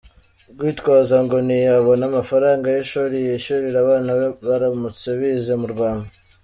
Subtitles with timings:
[0.59, 6.09] Gitwaza ngo ntiyabona amafaranga y’ishuri yishyurira abana be baramutse bize mu Rwanda.